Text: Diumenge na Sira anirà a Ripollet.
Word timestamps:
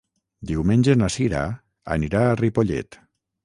Diumenge 0.51 0.95
na 1.03 1.11
Sira 1.17 1.43
anirà 1.99 2.25
a 2.25 2.35
Ripollet. 2.43 3.03